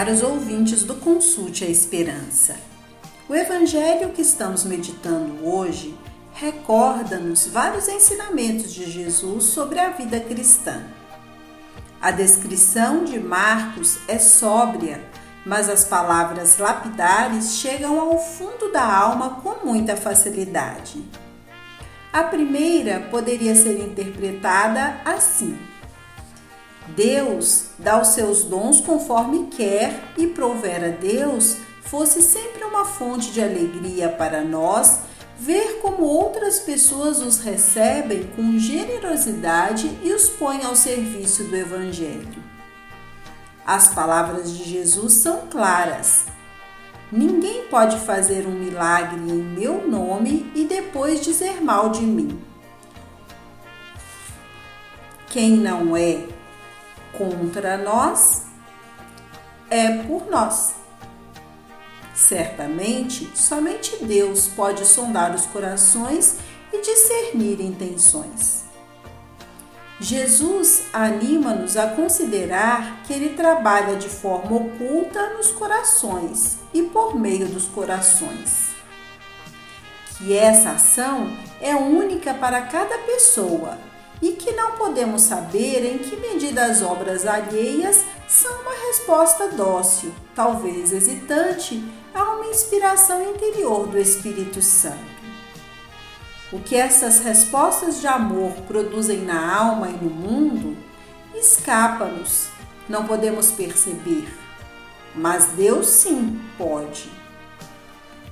Caros 0.00 0.22
ouvintes 0.22 0.82
do 0.82 0.94
Consulte 0.94 1.62
a 1.62 1.68
Esperança, 1.68 2.56
o 3.28 3.34
Evangelho 3.34 4.08
que 4.08 4.22
estamos 4.22 4.64
meditando 4.64 5.46
hoje 5.46 5.94
recorda-nos 6.32 7.46
vários 7.46 7.86
ensinamentos 7.86 8.72
de 8.72 8.90
Jesus 8.90 9.44
sobre 9.44 9.78
a 9.78 9.90
vida 9.90 10.18
cristã. 10.18 10.82
A 12.00 12.10
descrição 12.12 13.04
de 13.04 13.20
Marcos 13.20 13.98
é 14.08 14.18
sóbria, 14.18 15.04
mas 15.44 15.68
as 15.68 15.84
palavras 15.84 16.56
lapidares 16.56 17.56
chegam 17.56 18.00
ao 18.00 18.18
fundo 18.18 18.72
da 18.72 18.82
alma 18.82 19.42
com 19.42 19.66
muita 19.66 19.98
facilidade. 19.98 21.04
A 22.10 22.22
primeira 22.22 23.00
poderia 23.10 23.54
ser 23.54 23.78
interpretada 23.78 24.98
assim: 25.04 25.58
Deus 26.94 27.66
dá 27.78 28.00
os 28.00 28.08
seus 28.08 28.44
dons 28.44 28.80
conforme 28.80 29.46
quer 29.46 30.02
e 30.16 30.26
prover 30.26 30.84
a 30.84 30.88
Deus 30.88 31.56
fosse 31.82 32.22
sempre 32.22 32.64
uma 32.64 32.84
fonte 32.84 33.32
de 33.32 33.42
alegria 33.42 34.08
para 34.08 34.44
nós 34.44 35.00
ver 35.38 35.80
como 35.80 36.04
outras 36.04 36.60
pessoas 36.60 37.20
os 37.20 37.40
recebem 37.40 38.24
com 38.36 38.58
generosidade 38.58 39.90
e 40.02 40.12
os 40.12 40.28
põem 40.28 40.64
ao 40.64 40.76
serviço 40.76 41.44
do 41.44 41.56
Evangelho. 41.56 42.42
As 43.66 43.88
palavras 43.88 44.56
de 44.56 44.64
Jesus 44.64 45.14
são 45.14 45.46
claras. 45.50 46.26
Ninguém 47.10 47.66
pode 47.68 47.98
fazer 47.98 48.46
um 48.46 48.52
milagre 48.52 49.18
em 49.18 49.42
meu 49.42 49.88
nome 49.88 50.52
e 50.54 50.64
depois 50.64 51.20
dizer 51.20 51.60
mal 51.62 51.88
de 51.88 52.02
mim. 52.02 52.38
Quem 55.28 55.52
não 55.52 55.96
é 55.96 56.24
contra 57.20 57.76
nós 57.76 58.46
é 59.68 59.98
por 60.04 60.30
nós. 60.30 60.76
Certamente, 62.14 63.30
somente 63.34 64.02
Deus 64.02 64.48
pode 64.48 64.86
sondar 64.86 65.34
os 65.34 65.44
corações 65.44 66.38
e 66.72 66.80
discernir 66.80 67.60
intenções. 67.60 68.64
Jesus 70.00 70.84
anima-nos 70.94 71.76
a 71.76 71.88
considerar 71.88 73.02
que 73.02 73.12
ele 73.12 73.36
trabalha 73.36 73.96
de 73.96 74.08
forma 74.08 74.56
oculta 74.56 75.34
nos 75.34 75.50
corações 75.50 76.56
e 76.72 76.82
por 76.84 77.14
meio 77.14 77.46
dos 77.46 77.66
corações. 77.66 78.70
Que 80.16 80.34
essa 80.34 80.70
ação 80.70 81.30
é 81.60 81.76
única 81.76 82.32
para 82.32 82.62
cada 82.62 82.96
pessoa 82.98 83.89
e 84.20 84.32
que 84.32 84.52
não 84.52 84.72
podemos 84.72 85.22
saber 85.22 85.84
em 85.84 85.98
que 85.98 86.16
medida 86.16 86.64
as 86.64 86.82
obras 86.82 87.26
alheias 87.26 88.04
são 88.28 88.60
uma 88.60 88.74
resposta 88.88 89.48
dócil, 89.48 90.12
talvez 90.34 90.92
hesitante, 90.92 91.82
a 92.14 92.22
uma 92.34 92.46
inspiração 92.46 93.22
interior 93.30 93.86
do 93.86 93.98
Espírito 93.98 94.60
Santo. 94.60 95.20
O 96.52 96.58
que 96.58 96.76
essas 96.76 97.20
respostas 97.20 98.00
de 98.00 98.06
amor 98.06 98.52
produzem 98.66 99.22
na 99.22 99.56
alma 99.56 99.88
e 99.88 99.92
no 99.92 100.10
mundo 100.10 100.76
escapa-nos, 101.34 102.48
não 102.88 103.06
podemos 103.06 103.52
perceber, 103.52 104.28
mas 105.14 105.46
Deus 105.56 105.86
sim 105.86 106.40
pode. 106.58 107.10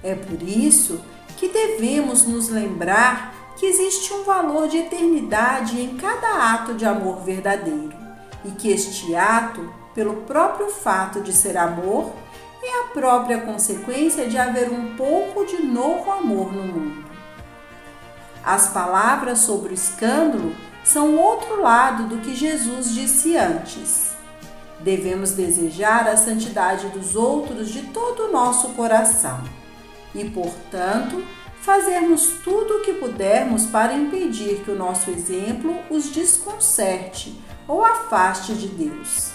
É 0.03 0.15
por 0.15 0.43
isso 0.43 1.01
que 1.37 1.49
devemos 1.49 2.25
nos 2.25 2.49
lembrar 2.49 3.38
que 3.59 3.67
existe 3.67 4.15
um 4.15 4.23
valor 4.23 4.69
de 4.69 4.79
eternidade 4.79 5.81
em 5.81 5.97
cada 5.97 6.55
ato 6.55 6.75
de 6.75 6.87
amor 6.87 7.25
verdadeiro 7.25 7.93
e 8.45 8.53
que 8.53 8.71
este 8.71 9.17
ato, 9.17 9.69
pelo 9.95 10.23
próprio 10.23 10.71
fato 10.71 11.21
de 11.21 11.33
ser 11.33 11.57
amor, 11.57 12.13
é 12.63 12.81
a 12.83 12.85
própria 12.93 13.41
consequência 13.41 14.29
de 14.29 14.39
haver 14.39 14.71
um 14.71 14.95
pouco 14.97 15.45
de 15.45 15.61
novo 15.61 16.11
amor 16.11 16.53
no 16.53 16.63
mundo. 16.63 17.05
As 18.45 18.69
palavras 18.69 19.41
sobre 19.41 19.73
o 19.73 19.75
escândalo 19.75 20.55
são 20.85 21.17
outro 21.17 21.61
lado 21.61 22.05
do 22.05 22.19
que 22.19 22.37
Jesus 22.37 22.95
disse 22.95 23.37
antes. 23.37 24.13
Devemos 24.81 25.33
desejar 25.33 26.07
a 26.09 26.17
santidade 26.17 26.89
dos 26.91 27.17
outros 27.17 27.69
de 27.71 27.83
todo 27.89 28.27
o 28.27 28.33
nosso 28.33 28.69
coração 28.71 29.43
e, 30.15 30.25
portanto, 30.31 31.23
fazermos 31.69 32.31
tudo 32.43 32.79
o 32.79 32.81
que 32.81 32.95
pudermos 32.95 33.67
para 33.67 33.93
impedir 33.93 34.63
que 34.65 34.71
o 34.71 34.75
nosso 34.75 35.11
exemplo 35.11 35.79
os 35.91 36.09
desconcerte 36.09 37.39
ou 37.69 37.85
afaste 37.85 38.55
de 38.55 38.69
Deus. 38.69 39.33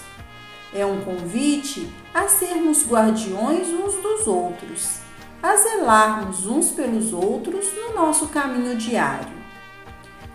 É 0.74 0.84
um 0.84 1.00
convite 1.02 1.88
a 2.12 2.26
sermos 2.26 2.84
guardiões 2.84 3.68
uns 3.68 3.94
dos 4.02 4.26
outros, 4.26 4.98
a 5.40 5.54
zelarmos 5.54 6.44
uns 6.44 6.72
pelos 6.72 7.12
outros 7.12 7.66
no 7.72 7.94
nosso 7.94 8.26
caminho 8.26 8.76
diário. 8.76 9.38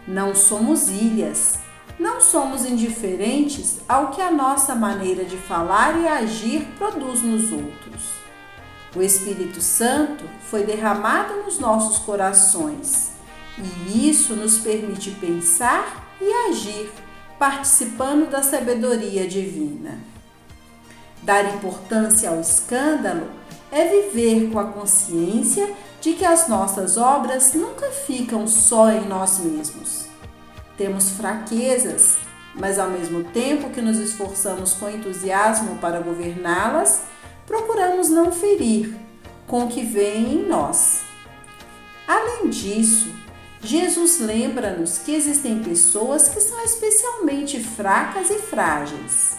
Não 0.08 0.34
somos 0.34 0.88
ilhas, 0.88 1.60
não 2.00 2.22
somos 2.22 2.64
indiferentes 2.64 3.82
ao 3.90 4.12
que 4.12 4.22
a 4.22 4.32
nossa 4.32 4.74
maneira 4.74 5.26
de 5.26 5.36
falar 5.36 6.00
e 6.00 6.08
agir 6.08 6.66
produz 6.78 7.22
nos 7.22 7.52
outros. 7.52 8.19
O 8.96 9.02
Espírito 9.02 9.62
Santo 9.62 10.24
foi 10.50 10.64
derramado 10.64 11.44
nos 11.44 11.60
nossos 11.60 12.00
corações 12.00 13.12
e 13.58 14.10
isso 14.10 14.36
nos 14.36 14.58
permite 14.58 15.12
pensar 15.12 16.16
e 16.20 16.32
agir, 16.50 16.92
participando 17.38 18.30
da 18.30 18.42
sabedoria 18.42 19.28
divina. 19.28 20.00
Dar 21.22 21.56
importância 21.56 22.30
ao 22.30 22.40
escândalo 22.40 23.30
é 23.72 23.86
viver 23.86 24.50
com 24.52 24.60
a 24.60 24.66
consciência 24.66 25.74
de 26.02 26.14
que 26.14 26.26
as 26.26 26.48
nossas 26.48 26.98
obras 26.98 27.54
nunca 27.54 27.88
ficam 27.92 28.48
só 28.48 28.90
em 28.90 29.08
nós 29.08 29.40
mesmos. 29.40 30.06
Temos 30.78 31.10
fraquezas 31.12 32.18
mas 32.56 32.80
ao 32.80 32.90
mesmo 32.90 33.24
tempo 33.26 33.70
que 33.70 33.82
nos 33.82 33.98
esforçamos 33.98 34.74
com 34.74 34.90
entusiasmo 34.90 35.78
para 35.78 36.00
governá-las, 36.00 37.04
procuramos 37.50 38.10
não 38.10 38.32
ferir 38.32 38.96
com 39.48 39.66
o 39.66 39.68
que 39.68 39.82
vem 39.82 40.34
em 40.34 40.48
nós. 40.48 41.02
Além 42.08 42.48
disso, 42.48 43.12
Jesus 43.60 44.20
lembra-nos 44.20 45.00
que 45.00 45.16
existem 45.16 45.64
pessoas 45.64 46.30
que 46.30 46.40
são 46.40 46.64
especialmente 46.64 47.60
fracas 47.62 48.30
e 48.30 48.38
frágeis. 48.38 49.36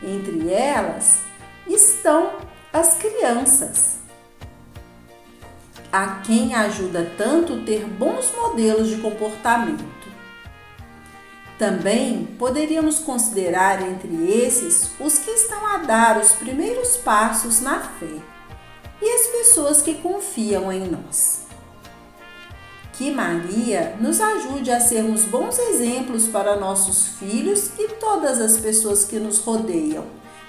Entre 0.00 0.48
elas 0.48 1.18
estão 1.66 2.38
as 2.72 2.94
crianças, 2.94 3.98
a 5.92 6.20
quem 6.20 6.54
ajuda 6.54 7.12
tanto 7.18 7.64
ter 7.64 7.84
bons 7.84 8.32
modelos 8.36 8.88
de 8.88 8.98
comportamento. 8.98 9.97
Também 11.58 12.24
poderíamos 12.38 13.00
considerar 13.00 13.82
entre 13.82 14.30
esses 14.30 14.92
os 15.00 15.18
que 15.18 15.30
estão 15.32 15.66
a 15.66 15.78
dar 15.78 16.16
os 16.16 16.30
primeiros 16.32 16.96
passos 16.98 17.60
na 17.60 17.80
fé 17.80 18.22
e 19.02 19.10
as 19.10 19.26
pessoas 19.26 19.82
que 19.82 19.94
confiam 19.94 20.72
em 20.72 20.88
nós. 20.88 21.48
Que 22.92 23.10
Maria 23.10 23.96
nos 24.00 24.20
ajude 24.20 24.70
a 24.70 24.78
sermos 24.78 25.24
bons 25.24 25.58
exemplos 25.58 26.28
para 26.28 26.56
nossos 26.56 27.08
filhos 27.18 27.72
e 27.76 27.88
todas 27.94 28.40
as 28.40 28.58
pessoas 28.58 29.04
que 29.04 29.18
nos 29.18 29.38
rodeiam, 29.38 30.04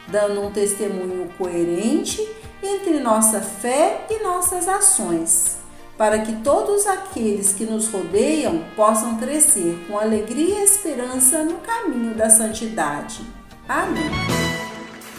dando 0.08 0.42
um 0.42 0.52
testemunho 0.52 1.30
coerente 1.40 2.28
entre 2.62 3.00
nossa 3.00 3.42
fé 3.42 4.06
e 4.12 4.22
nossas 4.24 4.68
ações 4.68 5.59
para 6.00 6.20
que 6.20 6.32
todos 6.38 6.88
aqueles 6.88 7.52
que 7.52 7.66
nos 7.66 7.92
rodeiam 7.92 8.64
possam 8.74 9.18
crescer 9.18 9.78
com 9.86 10.00
alegria 10.00 10.62
e 10.62 10.64
esperança 10.64 11.44
no 11.44 11.56
caminho 11.56 12.16
da 12.16 12.30
santidade. 12.30 13.20
Amém. 13.68 14.10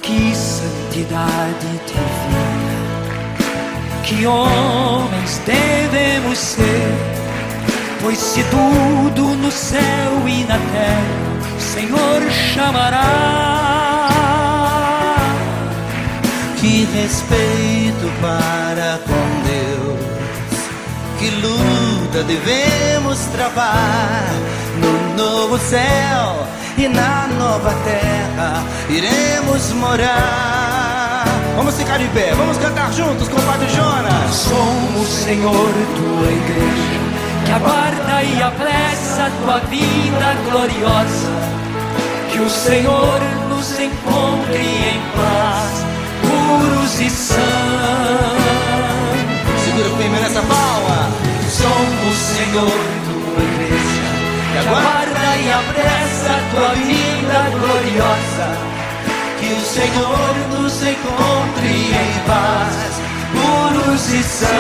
Que 0.01 0.35
santidade 0.35 1.67
divina, 1.87 2.81
que 4.05 4.27
homens 4.27 5.39
devemos 5.45 6.39
ser, 6.39 6.95
pois 8.01 8.17
se 8.17 8.43
tudo 8.45 9.35
no 9.37 9.51
céu 9.51 9.83
e 10.27 10.45
na 10.45 10.57
terra 10.57 11.57
o 11.59 11.61
Senhor 11.61 12.31
chamará. 12.55 14.09
Que 16.59 16.87
respeito 16.87 18.11
para 18.23 18.99
com 19.07 19.43
Deus 19.47 19.60
que 21.21 21.29
luta 21.33 22.23
devemos 22.23 23.19
travar 23.27 24.25
no 24.81 25.23
novo 25.23 25.59
céu 25.59 26.47
e 26.79 26.89
na 26.89 27.29
nova 27.39 27.75
terra 27.85 28.65
iremos 28.89 29.71
morar. 29.75 31.27
Vamos 31.59 31.75
ficar 31.75 31.99
de 31.99 32.07
pé, 32.09 32.33
vamos 32.35 32.57
cantar 32.57 32.91
juntos 32.95 33.29
com 33.29 33.37
o 33.37 33.43
Padre 33.43 33.69
Jonas. 33.69 34.35
Somos, 34.35 35.09
Senhor, 35.09 35.75
tua 35.95 36.33
igreja, 36.33 37.01
que 37.45 37.53
aguarda 37.53 38.23
e 38.23 38.43
apressa 38.43 39.31
tua 39.45 39.59
vida 39.69 40.37
gloriosa. 40.49 41.33
Que 42.33 42.39
o 42.39 42.49
Senhor 42.49 43.21
nos 43.51 43.79
encontre 43.79 44.63
em 44.63 45.03
paz, 45.15 45.85
puros 46.23 46.99
e 46.99 47.11
sãos 47.11 48.40
segura 49.81 49.97
firme 49.97 50.21
nessa 50.21 50.43
palma. 50.43 51.11
Somos, 51.49 52.17
Senhor, 52.17 52.81
tua 53.07 53.43
igreja, 53.43 54.05
que 54.53 54.59
aguarda 54.59 55.25
e 55.37 55.53
apressa 55.53 56.33
tua 56.51 56.73
vida 56.75 57.39
gloriosa. 57.59 58.49
Que 59.39 59.49
o 59.53 59.61
Senhor 59.61 60.35
nos 60.51 60.83
encontre 60.83 61.69
em 61.69 62.13
paz, 62.27 63.01
puros 63.33 64.13
e 64.13 64.23
santos. 64.23 64.51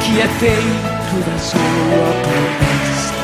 Que 0.00 0.20
é 0.20 0.28
feito 0.38 1.16
da 1.24 1.38
sua 1.38 2.08
promessa. 2.22 3.14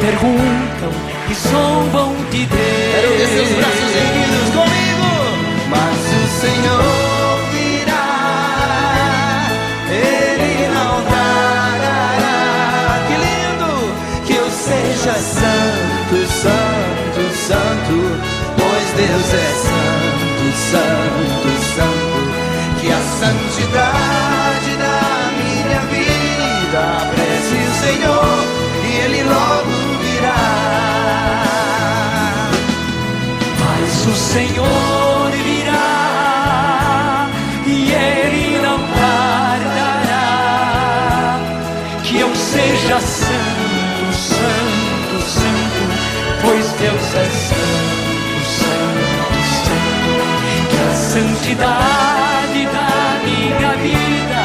Perguntam 0.00 0.92
e 1.28 1.34
zombam 1.34 2.14
de 2.30 2.46
Deus. 2.46 2.60
Quero 2.92 3.10
ver 3.18 3.28
seus 3.28 3.48
braços 3.48 3.96
erguidos 3.96 4.48
comigo. 4.54 5.08
Mas 5.70 5.98
o 5.98 6.40
Senhor 6.40 6.97
Deus 18.98 19.32
é 19.32 19.46
santo, 19.54 20.44
santo, 20.72 21.48
santo. 21.76 22.18
Que 22.80 22.88
a 22.90 23.00
santidade 23.00 24.72
da 24.76 25.30
minha 25.38 25.80
vida 25.86 26.80
apresse 27.04 27.54
o 27.54 27.72
Senhor 27.78 28.38
e 28.84 28.86
Ele 29.04 29.22
logo 29.22 29.70
virá. 30.02 30.42
Mas 33.60 33.90
o 34.04 34.16
Senhor 34.16 35.30
virá 35.44 37.28
e 37.66 37.92
Ele 37.92 38.58
não 38.58 38.78
tardará. 38.98 40.26
Que 42.02 42.18
eu 42.18 42.34
seja 42.34 43.00
santo, 43.00 44.12
santo 44.12 44.78
pois 46.42 46.72
Deus 46.72 47.14
é 47.14 47.24
santo, 47.24 47.47
santidade 51.18 52.66
da 52.66 53.20
minha 53.24 53.72
vida 53.76 54.40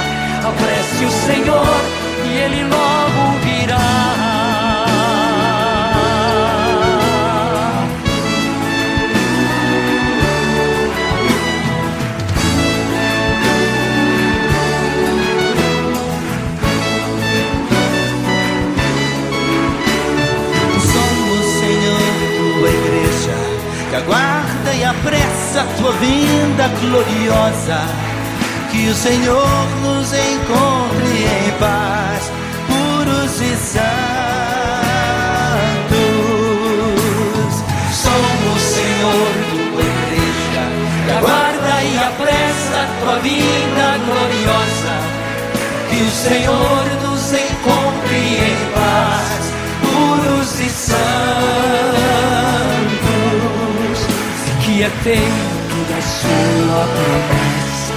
apresse 0.47 1.05
o 1.05 1.11
Senhor 1.11 1.81
e 2.25 2.37
Ele 2.37 2.63
logo 2.63 3.37
virá. 3.43 3.52
Apressa 25.53 25.61
a 25.61 25.65
tua 25.77 25.91
vinda 25.93 26.67
gloriosa. 26.79 27.81
Que 28.71 28.87
o 28.87 28.95
Senhor 28.95 29.67
nos 29.83 30.11
encontre 30.11 31.23
em 31.23 31.51
paz, 31.59 32.31
puros 32.67 33.41
e 33.41 33.55
santos. 33.55 33.83
Somos, 37.93 38.61
Senhor, 38.61 39.31
tua 39.51 39.81
igreja, 39.81 40.63
aguarda 41.17 41.83
e 41.83 41.97
apressa 41.99 42.77
a 42.81 42.87
tua 42.99 43.19
vinda 43.19 43.99
gloriosa. 44.05 44.95
Que 45.89 46.01
o 46.01 46.09
Senhor 46.09 46.83
nos 47.03 47.31
encontre 47.31 48.17
em 48.17 48.57
paz, 48.73 49.53
puros 49.81 50.59
e 50.59 50.69
santos 50.69 51.42
é 54.83 54.89
feito 54.89 55.75
da 55.89 56.01
sua 56.01 56.87
promessa. 56.93 57.93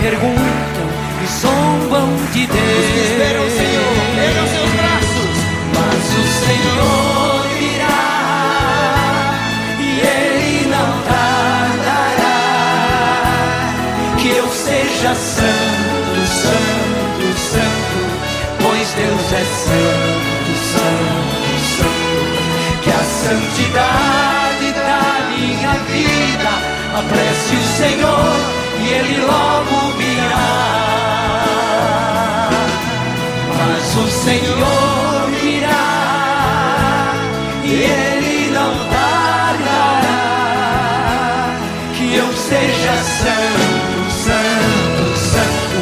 Perguntam 0.00 0.88
e 1.20 1.26
zombam 1.26 2.08
de 2.32 2.46
Deus. 2.46 3.73
Apresse 26.94 27.56
o 27.56 27.64
Senhor 27.76 28.36
e 28.80 28.88
Ele 28.88 29.18
logo 29.26 29.76
virá. 29.98 30.64
Mas 33.58 33.96
o 33.96 34.08
Senhor 34.10 35.30
virá 35.42 35.86
e 37.64 37.72
Ele 37.72 38.50
não 38.52 38.72
tardará. 38.90 40.24
Que 41.96 42.06
eu 42.14 42.32
seja 42.32 42.94
santo, 43.22 44.10
santo, 44.24 45.04
santo, 45.18 45.78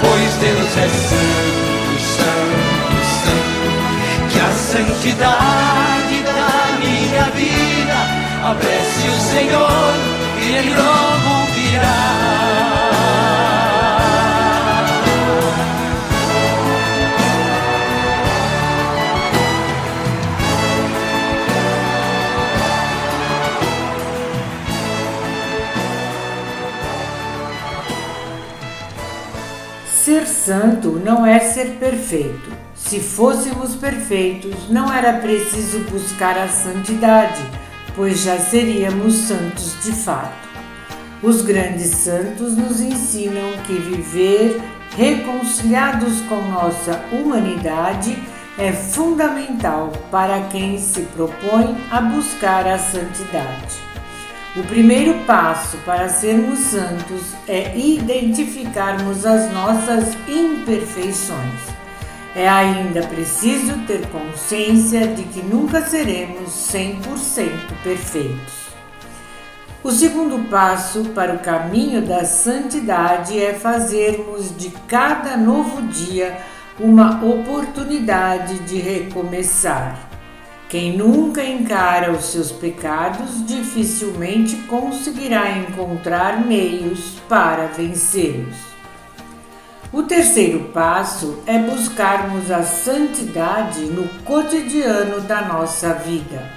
pois 0.00 0.32
Deus 0.36 0.72
é 0.78 0.88
santo, 0.88 2.00
santo, 2.16 2.96
santo. 3.22 3.68
Que 4.30 4.38
santidade 4.56 6.16
da 6.24 6.52
minha 6.80 7.24
vida. 7.34 7.98
Apresse 8.48 9.08
o 9.08 9.20
Senhor 9.20 10.15
e 10.46 10.54
Ele 10.54 10.74
logo 10.74 11.46
virá. 11.54 12.16
Ser 29.86 30.26
santo 30.26 30.90
não 31.04 31.26
é 31.26 31.40
ser 31.40 31.78
perfeito. 31.80 32.52
Se 32.76 33.00
fôssemos 33.00 33.74
perfeitos, 33.74 34.68
não 34.70 34.92
era 34.92 35.14
preciso 35.14 35.80
buscar 35.90 36.38
a 36.38 36.46
santidade, 36.46 37.42
pois 37.96 38.22
já 38.22 38.38
seríamos 38.38 39.14
santos 39.14 39.74
de 39.82 39.92
fato. 39.92 40.46
Os 41.22 41.40
grandes 41.40 41.90
santos 41.90 42.54
nos 42.54 42.80
ensinam 42.80 43.52
que 43.66 43.72
viver 43.72 44.60
reconciliados 44.94 46.20
com 46.28 46.40
nossa 46.42 47.02
humanidade 47.10 48.16
é 48.58 48.70
fundamental 48.72 49.90
para 50.10 50.42
quem 50.48 50.78
se 50.78 51.00
propõe 51.02 51.76
a 51.90 52.00
buscar 52.00 52.66
a 52.66 52.78
santidade. 52.78 53.76
O 54.54 54.62
primeiro 54.62 55.14
passo 55.26 55.76
para 55.84 56.08
sermos 56.08 56.58
santos 56.60 57.22
é 57.46 57.76
identificarmos 57.76 59.26
as 59.26 59.52
nossas 59.52 60.16
imperfeições. 60.26 61.75
É 62.38 62.46
ainda 62.46 63.00
preciso 63.06 63.78
ter 63.86 64.06
consciência 64.08 65.08
de 65.08 65.22
que 65.22 65.42
nunca 65.42 65.80
seremos 65.80 66.50
100% 66.70 67.48
perfeitos. 67.82 68.66
O 69.82 69.90
segundo 69.90 70.46
passo 70.50 71.02
para 71.14 71.34
o 71.34 71.38
caminho 71.38 72.02
da 72.02 72.26
santidade 72.26 73.42
é 73.42 73.54
fazermos 73.54 74.54
de 74.54 74.68
cada 74.86 75.34
novo 75.34 75.80
dia 75.84 76.36
uma 76.78 77.24
oportunidade 77.24 78.58
de 78.64 78.76
recomeçar. 78.76 79.98
Quem 80.68 80.94
nunca 80.94 81.42
encara 81.42 82.12
os 82.12 82.26
seus 82.26 82.52
pecados 82.52 83.46
dificilmente 83.46 84.56
conseguirá 84.68 85.56
encontrar 85.56 86.44
meios 86.44 87.16
para 87.30 87.68
vencê-los. 87.68 88.75
O 89.96 90.02
terceiro 90.02 90.64
passo 90.74 91.42
é 91.46 91.58
buscarmos 91.58 92.50
a 92.50 92.62
santidade 92.62 93.80
no 93.86 94.06
cotidiano 94.24 95.22
da 95.22 95.40
nossa 95.40 95.94
vida. 95.94 96.52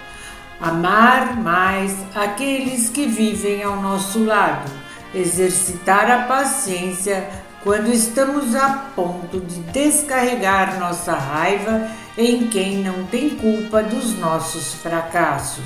Amar 0.60 1.38
mais 1.38 1.96
aqueles 2.14 2.90
que 2.90 3.06
vivem 3.06 3.64
ao 3.64 3.78
nosso 3.78 4.26
lado, 4.26 4.70
exercitar 5.16 6.12
a 6.12 6.24
paciência 6.24 7.30
quando 7.64 7.88
estamos 7.88 8.54
a 8.56 8.88
ponto 8.94 9.40
de 9.40 9.62
descarregar 9.72 10.78
nossa 10.78 11.14
raiva 11.14 11.90
em 12.18 12.50
quem 12.50 12.84
não 12.84 13.06
tem 13.06 13.30
culpa 13.30 13.82
dos 13.82 14.20
nossos 14.20 14.74
fracassos. 14.74 15.64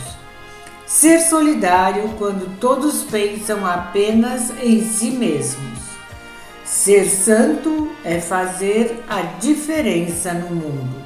Ser 0.85 1.21
solidário 1.21 2.09
quando 2.19 2.55
todos 2.59 3.01
pensam 3.01 3.65
apenas 3.65 4.53
em 4.61 4.87
si 4.87 5.09
mesmos. 5.09 5.92
Ser 6.73 7.07
santo 7.07 7.91
é 8.03 8.19
fazer 8.19 9.03
a 9.07 9.21
diferença 9.21 10.33
no 10.33 10.55
mundo. 10.55 11.03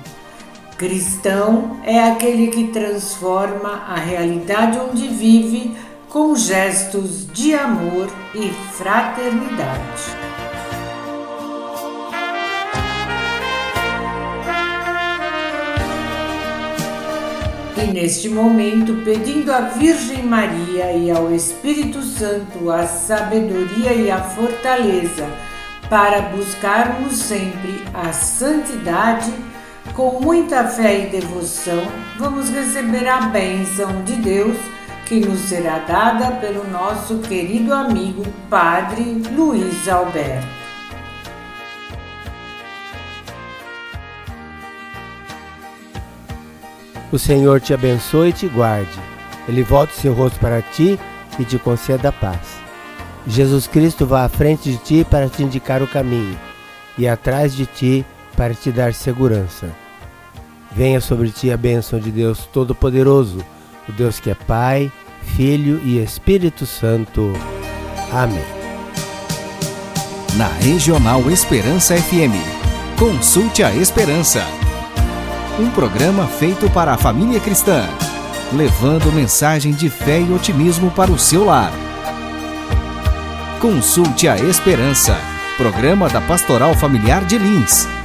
Cristão 0.77 1.81
é 1.83 1.99
aquele 1.99 2.47
que 2.47 2.69
transforma 2.69 3.83
a 3.85 3.95
realidade 3.95 4.79
onde 4.79 5.09
vive 5.09 5.75
com 6.07 6.33
gestos 6.37 7.27
de 7.27 7.53
amor 7.53 8.09
e 8.33 8.49
fraternidade. 8.77 10.03
E 17.77 17.91
neste 17.91 18.29
momento, 18.29 19.03
pedindo 19.03 19.51
à 19.51 19.59
Virgem 19.59 20.23
Maria 20.23 20.93
e 20.93 21.11
ao 21.11 21.35
Espírito 21.35 22.01
Santo 22.01 22.71
a 22.71 22.87
sabedoria 22.87 23.91
e 23.93 24.09
a 24.09 24.23
fortaleza 24.23 25.27
para 25.89 26.21
buscarmos 26.21 27.13
sempre 27.13 27.83
a 27.93 28.11
santidade, 28.11 29.33
com 29.93 30.19
muita 30.19 30.65
fé 30.65 31.05
e 31.05 31.09
devoção, 31.09 31.81
vamos 32.17 32.49
receber 32.49 33.07
a 33.07 33.21
bênção 33.21 34.03
de 34.03 34.13
Deus 34.17 34.57
que 35.05 35.21
nos 35.21 35.39
será 35.39 35.79
dada 35.79 36.31
pelo 36.35 36.69
nosso 36.69 37.19
querido 37.19 37.73
amigo 37.73 38.23
Padre 38.49 39.21
Luiz 39.31 39.87
Alberto. 39.87 40.57
O 47.09 47.17
Senhor 47.17 47.61
te 47.61 47.73
abençoe 47.73 48.29
e 48.29 48.33
te 48.33 48.47
guarde. 48.47 48.99
Ele 49.47 49.63
volte 49.63 49.95
seu 49.95 50.13
rosto 50.13 50.37
para 50.39 50.61
ti 50.61 50.99
e 51.39 51.45
te 51.45 51.57
conceda 51.57 52.11
paz. 52.11 52.56
Jesus 53.27 53.67
Cristo 53.67 54.05
vá 54.05 54.25
à 54.25 54.29
frente 54.29 54.71
de 54.71 54.77
ti 54.77 55.05
para 55.09 55.29
te 55.29 55.43
indicar 55.43 55.83
o 55.83 55.87
caminho 55.87 56.37
e 56.97 57.07
atrás 57.07 57.53
de 57.53 57.65
ti 57.65 58.05
para 58.35 58.53
te 58.53 58.71
dar 58.71 58.93
segurança. 58.93 59.69
Venha 60.71 61.01
sobre 61.01 61.29
ti 61.29 61.51
a 61.51 61.57
bênção 61.57 61.99
de 61.99 62.11
Deus 62.11 62.47
Todo-Poderoso, 62.51 63.43
o 63.87 63.91
Deus 63.91 64.19
que 64.19 64.29
é 64.29 64.35
Pai, 64.35 64.91
Filho 65.35 65.81
e 65.83 66.01
Espírito 66.01 66.65
Santo. 66.65 67.33
Amém. 68.11 68.45
Na 70.35 70.47
Regional 70.47 71.29
Esperança 71.29 71.95
FM. 71.95 72.35
Consulte 72.97 73.63
a 73.63 73.73
Esperança 73.75 74.43
um 75.59 75.71
programa 75.71 76.27
feito 76.27 76.69
para 76.69 76.93
a 76.93 76.97
família 76.97 77.39
cristã, 77.39 77.83
levando 78.53 79.11
mensagem 79.11 79.73
de 79.73 79.89
fé 79.89 80.21
e 80.21 80.31
otimismo 80.31 80.91
para 80.91 81.11
o 81.11 81.17
seu 81.17 81.45
lar. 81.45 81.86
Consulte 83.59 84.27
a 84.27 84.37
Esperança, 84.37 85.19
programa 85.57 86.07
da 86.07 86.21
Pastoral 86.21 86.75
Familiar 86.75 87.25
de 87.25 87.39
Lins 87.39 87.96